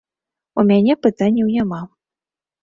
У 0.61 0.63
мяне 0.71 0.95
пытанняў 1.07 1.53
няма. 1.59 1.81